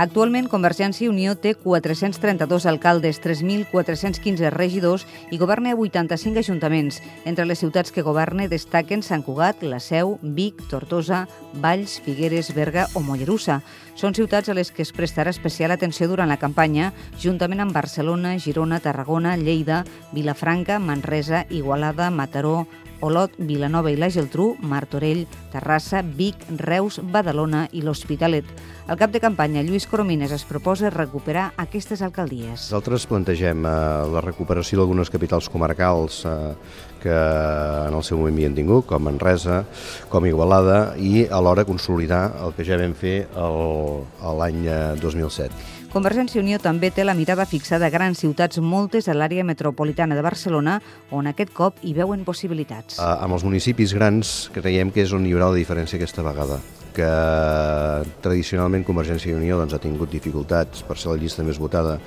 [0.00, 7.02] Actualment, Convergència i Unió té 432 alcaldes, 3.415 regidors i governa 85 ajuntaments.
[7.28, 11.26] Entre les ciutats que governa destaquen Sant Cugat, La Seu, Vic, Tortosa,
[11.60, 13.60] Valls, Figueres, Berga o Mollerussa.
[13.92, 18.38] Són ciutats a les que es prestarà especial atenció durant la campanya, juntament amb Barcelona,
[18.40, 19.84] Girona, Tarragona, Lleida,
[20.16, 22.64] Vilafranca, Manresa, Igualada, Mataró,
[23.00, 25.22] Olot, Vilanova i la Geltrú, Martorell,
[25.52, 28.44] Terrassa, Vic, Reus, Badalona i l'Hospitalet.
[28.90, 32.68] El cap de campanya, Lluís Coromines, es proposa recuperar aquestes alcaldies.
[32.68, 33.72] Nosaltres plantegem eh,
[34.12, 36.36] la recuperació d'algunes capitals comarcals eh,
[37.00, 39.62] que en el seu moment havien tingut, com Manresa,
[40.12, 44.66] com Igualada, i alhora consolidar el que ja vam fer l'any
[45.00, 45.80] 2007.
[45.90, 50.14] Convergència i Unió també té la mirada fixada a grans ciutats, moltes a l'àrea metropolitana
[50.14, 50.76] de Barcelona,
[51.10, 53.00] on aquest cop hi veuen possibilitats.
[53.00, 56.60] Uh, amb els municipis grans creiem que és on hi haurà la diferència aquesta vegada
[56.94, 57.10] que
[58.22, 61.98] tradicionalment Convergència i Unió doncs, ha tingut dificultats per ser la llista més votada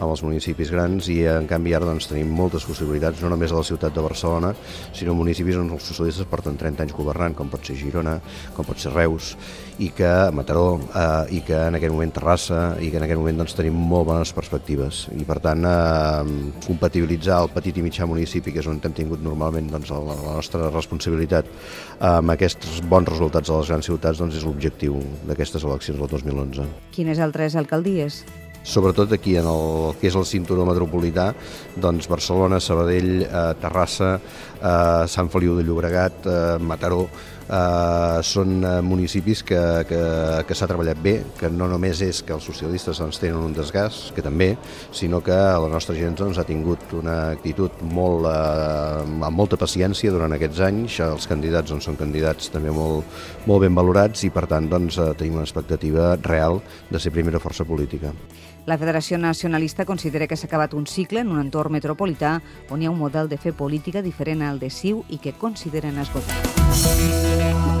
[0.00, 3.58] amb els municipis grans i en canvi ara doncs, tenim moltes possibilitats, no només a
[3.58, 4.54] la ciutat de Barcelona,
[4.96, 8.16] sinó municipis on els socialistes porten 30 anys governant, com pot ser Girona,
[8.56, 9.34] com pot ser Reus,
[9.78, 13.29] i que Mataró, eh, i que en aquest moment Terrassa, i que en aquest moment
[13.38, 15.04] doncs, tenim molt bones perspectives.
[15.14, 19.22] I per tant, eh, compatibilitzar el petit i mitjà municipi, que és on hem tingut
[19.22, 24.18] normalment doncs, la, la nostra responsabilitat, eh, amb aquests bons resultats a les grans ciutats,
[24.18, 26.68] doncs és l'objectiu d'aquestes eleccions del 2011.
[26.92, 28.24] Quines altres alcaldies?
[28.62, 31.30] sobretot aquí en el que és el cinturó metropolità,
[31.80, 34.20] doncs Barcelona, Sabadell, eh, Terrassa,
[34.60, 37.08] eh, Sant Feliu de Llobregat, eh, Mataró,
[37.50, 40.00] eh, són eh, municipis que, que,
[40.46, 44.12] que s'ha treballat bé, que no només és que els socialistes doncs, tenen un desgast,
[44.16, 44.52] que també,
[44.94, 50.12] sinó que la nostra gent doncs, ha tingut una actitud molt, eh, amb molta paciència
[50.14, 53.20] durant aquests anys, els candidats doncs, són candidats també molt,
[53.50, 57.42] molt ben valorats i per tant doncs, eh, tenim una expectativa real de ser primera
[57.42, 58.14] força política.
[58.66, 62.36] La Federació Nacionalista considera que s'ha acabat un cicle en un entorn metropolità
[62.70, 65.98] on hi ha un model de fer política diferent al de Siu i que consideren
[65.98, 67.39] esgotat.
[67.40, 67.79] Bye.